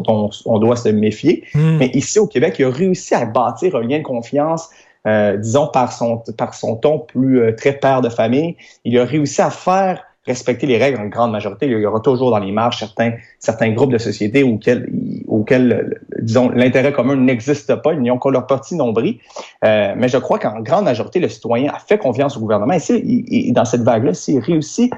dont, 0.00 0.30
on 0.44 0.58
doit 0.58 0.76
se 0.76 0.88
méfier. 0.90 1.44
Hmm. 1.54 1.78
Mais 1.78 1.86
ici, 1.94 2.18
au 2.18 2.26
Québec, 2.26 2.56
il 2.58 2.66
a 2.66 2.70
réussi 2.70 3.14
à 3.14 3.24
bâtir 3.24 3.76
un 3.76 3.82
lien 3.82 3.98
de 3.98 4.04
confiance 4.04 4.68
euh, 5.06 5.36
disons 5.36 5.66
par 5.66 5.92
son 5.92 6.22
par 6.38 6.54
son 6.54 6.76
ton 6.76 7.00
plus 7.00 7.40
euh, 7.40 7.52
très 7.56 7.72
père 7.72 8.02
de 8.02 8.08
famille, 8.08 8.56
il 8.84 8.96
a 8.98 9.04
réussi 9.04 9.42
à 9.42 9.50
faire 9.50 10.04
respecter 10.26 10.66
les 10.66 10.78
règles 10.78 11.00
en 11.00 11.06
grande 11.06 11.32
majorité. 11.32 11.66
Il 11.66 11.72
y 11.72 11.86
aura 11.86 12.00
toujours 12.00 12.30
dans 12.30 12.38
les 12.38 12.52
marges 12.52 12.78
certains, 12.78 13.12
certains 13.38 13.72
groupes 13.72 13.92
de 13.92 13.98
sociétés 13.98 14.42
auxquels, 14.42 14.88
auxquels 15.26 16.00
disons, 16.20 16.50
l'intérêt 16.50 16.92
commun 16.92 17.16
n'existe 17.16 17.74
pas. 17.76 17.92
Ils 17.92 18.00
n'y 18.00 18.10
ont 18.10 18.18
que 18.18 18.28
leur 18.28 18.46
petit 18.46 18.76
nombril. 18.76 19.18
Euh, 19.64 19.94
mais 19.96 20.08
je 20.08 20.18
crois 20.18 20.38
qu'en 20.38 20.60
grande 20.60 20.84
majorité, 20.84 21.18
le 21.18 21.28
citoyen 21.28 21.72
a 21.72 21.78
fait 21.78 21.98
confiance 21.98 22.36
au 22.36 22.40
gouvernement. 22.40 22.74
Et, 22.74 23.48
et 23.48 23.52
dans 23.52 23.64
cette 23.64 23.82
vague-là, 23.82 24.14
s'il 24.14 24.38
réussit 24.38 24.92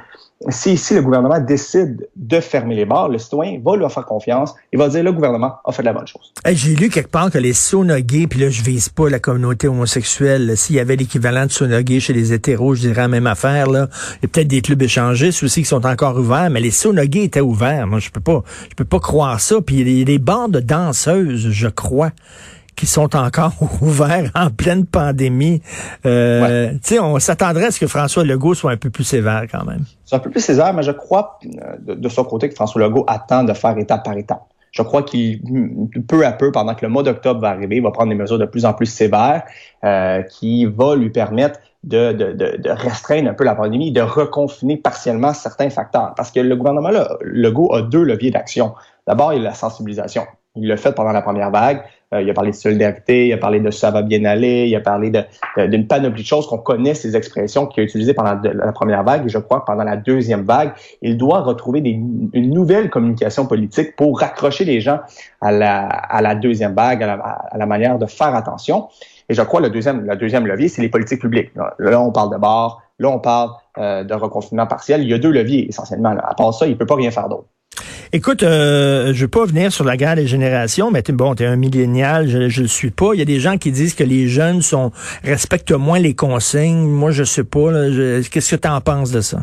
si, 0.49 0.77
si 0.77 0.95
le 0.95 1.03
gouvernement 1.03 1.41
décide 1.41 2.09
de 2.17 2.41
fermer 2.41 2.75
les 2.75 2.85
bars, 2.85 3.09
le 3.09 3.19
citoyen 3.19 3.61
va 3.65 3.77
lui 3.77 3.89
faire 3.89 4.05
confiance 4.05 4.55
et 4.73 4.77
va 4.77 4.89
dire 4.89 5.03
le 5.03 5.13
gouvernement 5.13 5.55
a 5.65 5.73
fait 5.73 5.83
la 5.83 5.93
bonne 5.93 6.07
chose. 6.07 6.33
J'ai 6.47 6.75
lu 6.75 6.89
quelque 6.89 7.11
part 7.11 7.31
que 7.31 7.39
les 7.39 7.53
sonogués, 7.53 8.27
puis 8.27 8.41
là 8.41 8.51
je 8.51 8.63
vise 8.63 8.89
pas 8.89 9.09
la 9.09 9.19
communauté 9.19 9.69
homosexuelle, 9.69 10.57
s'il 10.57 10.77
y 10.77 10.81
avait 10.81 10.97
l'équivalent 10.97 11.47
de 11.47 11.51
sonogués 11.51 12.01
chez 12.01 12.13
les 12.13 12.33
hétéros, 12.33 12.75
je 12.75 12.83
dirais 12.83 13.03
la 13.03 13.09
même 13.09 13.27
affaire. 13.27 13.69
Là. 13.69 13.89
Il 14.17 14.25
y 14.25 14.27
a 14.27 14.29
peut-être 14.29 14.49
des 14.49 14.61
clubs 14.61 14.83
échangistes 14.83 15.43
aussi 15.43 15.63
qui 15.63 15.69
sont 15.69 15.87
encore 15.87 16.17
ouverts, 16.17 16.51
mais 16.51 16.61
les 16.61 16.71
sonogués 16.71 17.25
étaient 17.25 17.41
ouverts. 17.41 17.87
Moi, 17.87 17.99
je 17.99 18.11
peux 18.11 18.21
pas 18.21 18.43
je 18.71 18.75
peux 18.75 18.85
pas 18.85 19.01
croire 19.01 19.41
ça. 19.41 19.61
Puis 19.61 19.81
il 19.81 19.99
y 19.99 20.03
a 20.03 20.05
des 20.05 20.19
bandes 20.19 20.53
de 20.53 20.61
danseuses, 20.61 21.51
je 21.51 21.69
crois 21.69 22.11
qui 22.85 22.91
sont 22.91 23.17
encore 23.17 23.53
ouverts 23.81 24.31
en 24.35 24.51
pleine 24.51 24.85
pandémie. 24.85 25.63
Euh, 26.05 26.73
On 27.01 27.19
s'attendrait 27.19 27.67
à 27.67 27.71
ce 27.71 27.81
que 27.81 27.87
François 27.87 28.25
Legault 28.25 28.55
soit 28.55 28.73
un 28.73 28.77
peu 28.77 28.91
plus 28.91 29.05
sévère 29.05 29.45
quand 29.51 29.65
même. 29.65 29.85
C'est 30.05 30.17
un 30.17 30.19
peu 30.19 30.31
plus 30.31 30.41
sévère, 30.41 30.75
mais 30.75 30.83
je 30.83 30.91
crois 30.91 31.39
euh, 31.45 31.95
de, 31.95 32.09
son 32.09 32.25
côté 32.25 32.49
que 32.49 32.55
François 32.55 32.83
Legault 32.83 33.05
attend 33.07 33.43
de 33.43 33.55
faire 33.55 33.77
étape 33.79 34.05
par 34.05 34.17
étape. 34.17 34.43
Je 34.71 34.83
crois 34.83 35.03
qu'il, 35.03 35.41
peu 36.09 36.27
à 36.27 36.33
peu, 36.33 36.51
pendant 36.51 36.75
que 36.75 36.85
le 36.85 36.91
mois 36.91 37.05
d'octobre 37.05 37.41
va 37.41 37.51
arriver, 37.51 37.77
il 37.77 37.83
va 37.83 37.93
prendre 37.93 38.11
des 38.11 38.17
mesures 38.17 38.39
de 38.39 38.45
plus 38.45 38.65
en 38.65 38.75
plus 38.75 38.87
sévères 38.87 39.45
euh, 39.85 40.23
qui 40.23 40.67
va 40.67 40.97
lui 40.97 41.11
permettre 41.11 41.61
de, 41.85 42.13
de, 42.13 42.33
de, 42.33 42.71
restreindre 42.71 43.31
un 43.31 43.35
peu 43.35 43.45
la 43.45 43.55
pandémie, 43.55 43.93
de 43.93 44.01
reconfiner 44.01 44.77
partiellement 44.77 45.33
certains 45.33 45.71
facteurs. 45.71 46.13
Parce 46.17 46.33
que 46.33 46.41
le 46.41 46.57
gouvernement 46.57 46.91
là, 46.91 47.17
Legault 47.23 47.73
a 47.73 47.83
deux 47.83 48.03
leviers 48.03 48.33
d'action. 48.33 48.75
D'abord, 49.07 49.33
il 49.33 49.37
y 49.37 49.41
a 49.41 49.45
la 49.45 49.55
sensibilisation. 49.55 50.25
Il 50.57 50.69
l'a 50.69 50.77
fait 50.77 50.93
pendant 50.93 51.13
la 51.13 51.23
première 51.23 51.51
vague. 51.51 51.83
Euh, 52.15 52.23
il 52.23 52.31
a 52.31 52.35
parlé 52.35 52.51
de 52.51 52.57
solidarité, 52.57 53.29
il 53.29 53.33
a 53.33 53.37
parlé 53.37 53.61
de 53.61 53.71
ça 53.71 53.91
va 53.91 54.03
bien 54.03 54.25
aller, 54.25 54.69
il 54.69 54.77
a 54.77 54.81
parlé 54.81 55.11
d'une 55.57 55.87
panoplie 55.87 56.23
de 56.23 56.27
choses 56.27 56.47
qu'on 56.47 56.59
connaît, 56.59 56.95
ces 56.95 57.17
expressions 57.17 57.67
qu'il 57.67 57.83
a 57.83 57.85
utilisées 57.85 58.15
pendant 58.15 58.41
la 58.43 58.73
première 58.73 59.03
vague. 59.03 59.27
Et 59.27 59.29
je 59.29 59.39
crois 59.39 59.61
que 59.61 59.67
pendant 59.67 59.85
la 59.85 59.97
deuxième 59.97 60.45
vague, 60.45 60.73
il 61.03 61.17
doit 61.17 61.41
retrouver 61.41 61.81
une 61.81 62.51
nouvelle 62.51 62.91
communication 62.91 63.47
politique 63.47 63.97
pour 63.97 64.21
raccrocher 64.21 64.65
les 64.65 64.81
gens 64.81 65.01
à 65.41 65.53
la, 65.53 66.35
deuxième 66.35 66.75
vague, 66.75 67.03
à 67.03 67.57
la, 67.57 67.67
manière 67.67 67.99
de 67.99 68.07
faire 68.07 68.35
attention. 68.35 68.89
Et 69.29 69.35
je 69.35 69.43
crois 69.43 69.61
le 69.61 69.71
deuxième, 69.71 70.05
le 70.05 70.17
deuxième 70.17 70.47
levier, 70.47 70.69
c'est 70.69 70.83
les 70.83 70.89
politiques 70.89 71.21
publiques. 71.21 71.51
Là, 71.79 72.01
on 72.01 72.13
parle 72.13 72.31
de 72.31 72.37
bord, 72.37 72.83
là, 72.99 73.09
on 73.09 73.19
parle 73.19 73.51
euh, 73.79 74.05
de 74.05 74.15
reconfinement 74.15 74.67
partiel. 74.67 75.03
Il 75.03 75.09
y 75.09 75.15
a 75.15 75.19
deux 75.19 75.33
leviers 75.33 75.69
essentiellement. 75.69 76.11
À 76.11 76.35
part 76.35 76.53
ça, 76.53 76.67
il 76.67 76.77
peut 76.77 76.87
pas 76.87 76.97
rien 76.97 77.11
faire 77.11 77.29
d'autre. 77.29 77.47
Écoute, 78.13 78.43
euh, 78.43 79.13
je 79.13 79.23
veux 79.23 79.29
pas 79.29 79.45
venir 79.45 79.73
sur 79.73 79.85
la 79.85 79.97
guerre 79.97 80.17
des 80.17 80.27
générations, 80.27 80.91
mais 80.91 81.03
bon, 81.09 81.35
es 81.35 81.45
un 81.45 81.57
millénial, 81.57 82.29
je, 82.29 82.49
je 82.49 82.63
le 82.63 82.69
suis 82.69 82.91
pas. 82.91 83.11
Il 83.15 83.19
y 83.19 83.23
a 83.23 83.27
des 83.27 83.41
gens 83.41 83.57
qui 83.57 83.73
disent 83.73 83.95
que 83.95 84.05
les 84.05 84.29
jeunes 84.29 84.63
sont 84.63 84.93
respectent 85.23 85.73
moins 85.73 85.99
les 85.99 86.15
consignes. 86.15 86.89
Moi, 86.89 87.11
je 87.11 87.25
sais 87.25 87.45
pas. 87.45 87.71
Qu'est-ce 88.31 88.55
que 88.55 88.61
tu 88.61 88.69
en 88.69 88.81
penses 88.81 89.11
de 89.11 89.21
ça? 89.21 89.39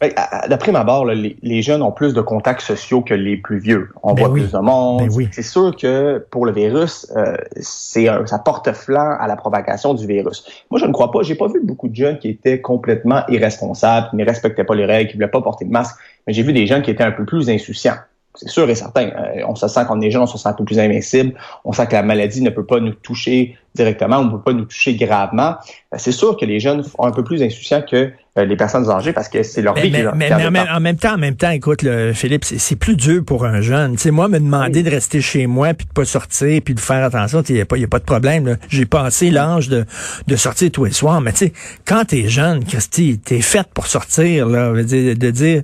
Ben, 0.00 0.12
d'après 0.48 0.70
ma 0.70 0.84
barre, 0.84 1.04
les, 1.06 1.62
jeunes 1.62 1.82
ont 1.82 1.90
plus 1.90 2.14
de 2.14 2.20
contacts 2.20 2.60
sociaux 2.60 3.02
que 3.02 3.14
les 3.14 3.36
plus 3.36 3.58
vieux. 3.58 3.88
On 4.04 4.14
ben 4.14 4.22
voit 4.22 4.32
plus 4.32 4.52
de 4.52 4.58
monde. 4.58 5.00
Ben 5.00 5.10
oui. 5.12 5.28
C'est 5.32 5.42
sûr 5.42 5.74
que 5.74 6.24
pour 6.30 6.46
le 6.46 6.52
virus, 6.52 7.10
euh, 7.16 7.36
c'est 7.56 8.06
ça 8.26 8.38
porte 8.38 8.72
flanc 8.72 9.16
à 9.18 9.26
la 9.26 9.34
propagation 9.34 9.94
du 9.94 10.06
virus. 10.06 10.44
Moi, 10.70 10.78
je 10.78 10.86
ne 10.86 10.92
crois 10.92 11.10
pas. 11.10 11.22
J'ai 11.22 11.34
pas 11.34 11.48
vu 11.48 11.60
beaucoup 11.64 11.88
de 11.88 11.96
jeunes 11.96 12.18
qui 12.18 12.28
étaient 12.28 12.60
complètement 12.60 13.22
irresponsables, 13.28 14.10
qui 14.10 14.16
ne 14.16 14.24
respectaient 14.24 14.62
pas 14.62 14.76
les 14.76 14.86
règles, 14.86 15.10
qui 15.10 15.16
voulaient 15.16 15.26
pas 15.26 15.40
porter 15.40 15.64
de 15.64 15.72
masque. 15.72 15.96
Mais 16.28 16.34
j'ai 16.34 16.42
vu 16.42 16.52
des 16.52 16.66
jeunes 16.66 16.82
qui 16.82 16.90
étaient 16.90 17.04
un 17.04 17.10
peu 17.10 17.24
plus 17.24 17.48
insouciants. 17.48 17.96
C'est 18.34 18.50
sûr 18.50 18.68
et 18.68 18.74
certain. 18.74 19.08
Euh, 19.08 19.42
on 19.48 19.54
se 19.54 19.66
sent 19.66 19.80
qu'on 19.88 19.98
est 20.02 20.10
jeune, 20.10 20.22
on 20.22 20.26
se 20.26 20.36
sent 20.36 20.46
un 20.46 20.52
peu 20.52 20.62
plus 20.62 20.78
invincible. 20.78 21.32
On 21.64 21.72
sent 21.72 21.86
que 21.86 21.94
la 21.94 22.02
maladie 22.02 22.42
ne 22.42 22.50
peut 22.50 22.66
pas 22.66 22.80
nous 22.80 22.92
toucher 22.92 23.56
directement, 23.74 24.18
on 24.18 24.24
ne 24.24 24.30
peut 24.30 24.40
pas 24.40 24.52
nous 24.52 24.64
toucher 24.64 24.94
gravement. 24.94 25.56
Ben, 25.92 25.98
c'est 25.98 26.12
sûr 26.12 26.36
que 26.36 26.44
les 26.44 26.60
jeunes 26.60 26.82
sont 26.82 27.02
un 27.02 27.12
peu 27.12 27.22
plus 27.22 27.42
insouciants 27.42 27.82
que 27.82 28.10
euh, 28.38 28.44
les 28.44 28.56
personnes 28.56 28.88
âgées 28.90 29.12
parce 29.12 29.28
que 29.28 29.42
c'est 29.42 29.62
leur 29.62 29.74
vie 29.74 29.90
mais, 29.90 30.04
mais, 30.14 30.50
mais, 30.50 30.68
en 30.68 30.80
même 30.80 30.96
temps, 30.96 31.14
en 31.14 31.18
même 31.18 31.36
temps, 31.36 31.50
écoute, 31.50 31.82
le, 31.82 32.12
Philippe, 32.12 32.44
c'est 32.44 32.76
plus 32.76 32.96
dur 32.96 33.24
pour 33.24 33.44
un 33.44 33.60
jeune. 33.60 33.92
Tu 33.92 33.98
sais, 33.98 34.10
moi, 34.10 34.28
me 34.28 34.38
demander 34.38 34.82
de 34.82 34.90
rester 34.90 35.20
chez 35.20 35.46
moi 35.46 35.74
puis 35.74 35.86
de 35.86 35.92
pas 35.92 36.04
sortir 36.04 36.60
puis 36.64 36.74
de 36.74 36.80
faire 36.80 37.04
attention, 37.04 37.42
il 37.48 37.54
n'y 37.54 37.60
a, 37.60 37.66
pas, 37.66 37.76
y 37.76 37.84
a 37.84 37.88
pas 37.88 37.98
de 37.98 38.04
problème. 38.04 38.58
J'ai 38.68 38.86
passé 38.86 39.30
l'âge 39.30 39.68
de, 39.68 39.84
de 40.26 40.36
sortir 40.36 40.70
tous 40.70 40.84
les 40.84 40.92
soirs. 40.92 41.20
Mais 41.20 41.32
tu 41.32 41.46
sais, 41.46 41.52
quand 41.86 42.04
t'es 42.06 42.28
jeune, 42.28 42.64
Christy, 42.64 43.18
t'es 43.18 43.40
faite 43.40 43.68
pour 43.74 43.86
sortir, 43.86 44.46
là, 44.48 44.72
de, 44.72 45.14
de 45.14 45.30
dire, 45.30 45.62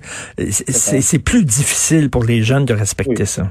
c'est 0.49 1.19
plus 1.19 1.45
difficile 1.45 2.11
pour 2.11 2.25
les 2.25 2.43
jeunes 2.43 2.65
de 2.65 2.75
respecter 2.75 3.25
ça 3.25 3.49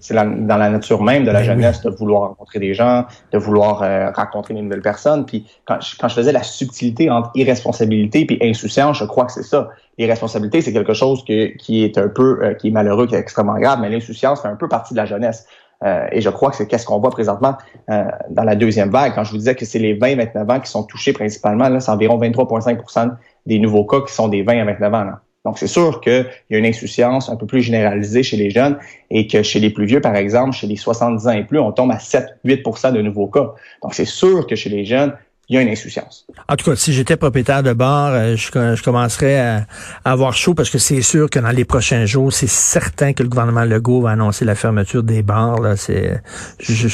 c'est 0.00 0.14
dans 0.14 0.56
la 0.56 0.70
nature 0.70 1.02
même 1.02 1.24
de 1.24 1.30
la 1.30 1.40
ben 1.40 1.46
jeunesse 1.46 1.82
de 1.82 1.90
vouloir 1.90 2.28
rencontrer 2.28 2.58
des 2.58 2.74
gens, 2.74 3.04
de 3.32 3.38
vouloir 3.38 3.82
euh, 3.82 4.10
rencontrer 4.10 4.54
des 4.54 4.62
nouvelles 4.62 4.82
personnes. 4.82 5.26
Puis 5.26 5.46
quand 5.64 5.80
je, 5.80 5.96
quand 5.98 6.08
je 6.08 6.14
faisais 6.14 6.32
la 6.32 6.42
subtilité 6.42 7.10
entre 7.10 7.30
irresponsabilité 7.34 8.26
et 8.30 8.48
insouciance, 8.48 8.98
je 8.98 9.04
crois 9.04 9.26
que 9.26 9.32
c'est 9.32 9.42
ça. 9.42 9.68
L'irresponsabilité, 9.98 10.60
c'est 10.60 10.72
quelque 10.72 10.94
chose 10.94 11.24
que, 11.24 11.56
qui 11.56 11.84
est 11.84 11.98
un 11.98 12.08
peu, 12.08 12.40
euh, 12.42 12.54
qui 12.54 12.68
est 12.68 12.70
malheureux, 12.70 13.06
qui 13.06 13.14
est 13.14 13.18
extrêmement 13.18 13.58
grave, 13.58 13.78
mais 13.80 13.90
l'insouciance 13.90 14.42
fait 14.42 14.48
un 14.48 14.56
peu 14.56 14.68
partie 14.68 14.94
de 14.94 14.98
la 14.98 15.06
jeunesse. 15.06 15.46
Euh, 15.84 16.06
et 16.12 16.20
je 16.20 16.30
crois 16.30 16.50
que 16.50 16.56
c'est 16.56 16.66
qu'est-ce 16.66 16.86
qu'on 16.86 17.00
voit 17.00 17.10
présentement 17.10 17.56
dans 17.88 18.44
la 18.44 18.54
deuxième 18.54 18.90
vague. 18.90 19.14
Quand 19.14 19.24
je 19.24 19.32
vous 19.32 19.38
disais 19.38 19.54
que 19.54 19.64
c'est 19.64 19.78
les 19.78 19.98
20-29 19.98 20.50
ans 20.50 20.60
qui 20.60 20.70
sont 20.70 20.84
touchés 20.84 21.12
principalement, 21.12 21.68
là, 21.68 21.80
c'est 21.80 21.90
environ 21.90 22.18
23,5 22.18 23.16
des 23.46 23.58
nouveaux 23.58 23.84
cas 23.84 24.00
qui 24.00 24.14
sont 24.14 24.28
des 24.28 24.42
20 24.42 24.60
à 24.60 24.64
29 24.64 24.94
ans. 24.94 25.04
Là. 25.04 25.20
Donc, 25.44 25.58
c'est 25.58 25.66
sûr 25.66 26.00
qu'il 26.00 26.26
y 26.50 26.54
a 26.54 26.58
une 26.58 26.64
insouciance 26.64 27.28
un 27.28 27.36
peu 27.36 27.46
plus 27.46 27.60
généralisée 27.60 28.22
chez 28.22 28.38
les 28.38 28.50
jeunes 28.50 28.78
et 29.10 29.26
que 29.26 29.42
chez 29.42 29.60
les 29.60 29.70
plus 29.70 29.84
vieux, 29.84 30.00
par 30.00 30.16
exemple, 30.16 30.52
chez 30.52 30.66
les 30.66 30.76
70 30.76 31.26
ans 31.26 31.32
et 31.32 31.44
plus, 31.44 31.58
on 31.58 31.70
tombe 31.70 31.90
à 31.90 31.98
7-8% 31.98 32.92
de 32.92 33.02
nouveaux 33.02 33.26
cas. 33.26 33.52
Donc, 33.82 33.94
c'est 33.94 34.06
sûr 34.06 34.46
que 34.46 34.56
chez 34.56 34.70
les 34.70 34.86
jeunes, 34.86 35.12
il 35.48 35.56
y 35.56 35.58
a 35.58 35.62
une 35.62 35.68
insouciance. 35.68 36.26
En 36.48 36.56
tout 36.56 36.70
cas, 36.70 36.76
si 36.76 36.94
j'étais 36.94 37.18
propriétaire 37.18 37.62
de 37.62 37.74
bar, 37.74 38.12
euh, 38.14 38.36
je, 38.36 38.82
commencerais 38.82 39.38
à, 39.38 39.66
avoir 40.04 40.32
chaud 40.32 40.54
parce 40.54 40.70
que 40.70 40.78
c'est 40.78 41.02
sûr 41.02 41.28
que 41.28 41.38
dans 41.38 41.50
les 41.50 41.66
prochains 41.66 42.06
jours, 42.06 42.32
c'est 42.32 42.48
certain 42.48 43.12
que 43.12 43.22
le 43.22 43.28
gouvernement 43.28 43.64
Legault 43.64 44.00
va 44.00 44.12
annoncer 44.12 44.46
la 44.46 44.54
fermeture 44.54 45.02
des 45.02 45.22
bars. 45.22 45.60
Là, 45.60 45.76
c'est, 45.76 46.22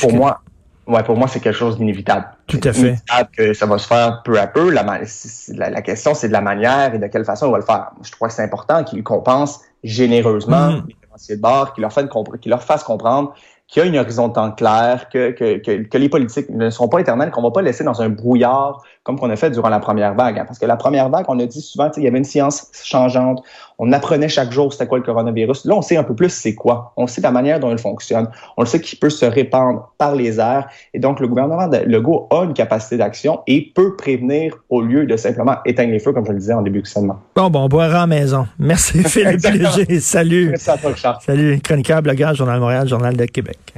Pour 0.00 0.12
moi, 0.12 0.40
Ouais, 0.86 1.02
pour 1.02 1.16
moi, 1.16 1.28
c'est 1.28 1.40
quelque 1.40 1.56
chose 1.56 1.78
d'inévitable. 1.78 2.26
Tout 2.46 2.60
à 2.64 2.72
fait. 2.72 2.96
que 3.36 3.52
ça 3.52 3.66
va 3.66 3.78
se 3.78 3.86
faire 3.86 4.22
peu 4.24 4.38
à 4.38 4.46
peu. 4.46 4.70
La, 4.70 4.82
la, 4.82 5.82
question, 5.82 6.14
c'est 6.14 6.28
de 6.28 6.32
la 6.32 6.40
manière 6.40 6.94
et 6.94 6.98
de 6.98 7.06
quelle 7.06 7.24
façon 7.24 7.46
on 7.46 7.50
va 7.52 7.58
le 7.58 7.64
faire. 7.64 7.90
Je 8.02 8.10
crois 8.10 8.28
que 8.28 8.34
c'est 8.34 8.42
important 8.42 8.82
qu'ils 8.82 9.04
compensent 9.04 9.60
généreusement 9.84 10.72
mm. 10.72 10.84
les 10.88 10.96
financiers 11.02 11.36
de 11.36 11.40
bord, 11.40 11.74
qu'ils 11.74 11.82
leur, 11.82 12.62
fassent 12.62 12.84
comprendre 12.84 13.34
qu'il 13.68 13.82
y 13.82 13.86
a 13.86 13.88
une 13.88 13.96
horizon 13.98 14.28
de 14.28 14.32
temps 14.32 14.50
clair, 14.50 15.08
que, 15.10 15.30
que, 15.30 15.58
que, 15.58 15.82
que, 15.84 15.98
les 15.98 16.08
politiques 16.08 16.50
ne 16.50 16.70
sont 16.70 16.88
pas 16.88 16.98
éternelles, 16.98 17.30
qu'on 17.30 17.42
va 17.42 17.52
pas 17.52 17.62
laisser 17.62 17.84
dans 17.84 18.02
un 18.02 18.08
brouillard 18.08 18.82
comme 19.02 19.18
qu'on 19.18 19.30
a 19.30 19.36
fait 19.36 19.50
durant 19.50 19.70
la 19.70 19.80
première 19.80 20.14
vague. 20.14 20.38
Hein. 20.38 20.44
Parce 20.46 20.58
que 20.58 20.66
la 20.66 20.76
première 20.76 21.08
vague, 21.08 21.24
on 21.28 21.38
a 21.38 21.46
dit 21.46 21.62
souvent, 21.62 21.90
il 21.96 22.02
y 22.02 22.06
avait 22.06 22.18
une 22.18 22.24
science 22.24 22.68
changeante, 22.84 23.42
on 23.78 23.92
apprenait 23.92 24.28
chaque 24.28 24.52
jour 24.52 24.72
c'était 24.72 24.86
quoi 24.86 24.98
le 24.98 25.04
coronavirus. 25.04 25.64
Là, 25.64 25.74
on 25.74 25.82
sait 25.82 25.96
un 25.96 26.02
peu 26.02 26.14
plus 26.14 26.28
c'est 26.28 26.54
quoi. 26.54 26.92
On 26.98 27.06
sait 27.06 27.22
la 27.22 27.30
manière 27.30 27.60
dont 27.60 27.70
il 27.70 27.78
fonctionne. 27.78 28.28
On 28.58 28.62
le 28.62 28.66
sait 28.66 28.80
qu'il 28.80 28.98
peut 28.98 29.08
se 29.08 29.24
répandre 29.24 29.92
par 29.96 30.14
les 30.14 30.38
airs. 30.38 30.68
Et 30.92 30.98
donc, 30.98 31.18
le 31.20 31.28
gouvernement 31.28 31.66
de 31.66 31.78
Legault 31.78 32.28
a 32.30 32.44
une 32.44 32.52
capacité 32.52 32.98
d'action 32.98 33.40
et 33.46 33.72
peut 33.74 33.96
prévenir 33.96 34.54
au 34.68 34.82
lieu 34.82 35.06
de 35.06 35.16
simplement 35.16 35.56
éteindre 35.64 35.92
les 35.92 35.98
feux, 35.98 36.12
comme 36.12 36.26
je 36.26 36.32
le 36.32 36.38
disais 36.38 36.52
en 36.52 36.62
début 36.62 36.82
de 36.82 36.86
semaine. 36.86 37.16
Bon, 37.34 37.48
bon, 37.48 37.60
on 37.60 37.68
boira 37.68 37.86
à 37.86 37.88
la 38.00 38.06
maison. 38.06 38.46
Merci 38.58 39.02
Philippe 39.04 39.42
Léger. 39.42 40.00
Salut. 40.00 40.50
Merci 40.50 40.70
à 40.70 40.76
toi, 40.76 40.90
Richard. 40.90 41.22
Salut, 41.22 41.58
chroniqueur, 41.60 42.02
blogueur, 42.02 42.34
Journal 42.34 42.56
de 42.56 42.60
Montréal, 42.60 42.86
Journal 42.86 43.16
de 43.16 43.24
Québec. 43.24 43.74